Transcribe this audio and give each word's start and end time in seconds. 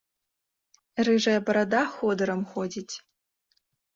Рыжая 1.07 1.35
барада 1.49 1.83
ходырам 1.97 2.41
ходзіць. 2.53 2.95